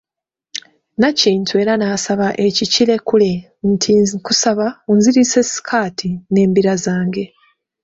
[0.99, 3.31] Nakintu era n'asaba ekikilekule
[3.71, 7.25] nti, nkusaba onzirize sikaati n'embira zange.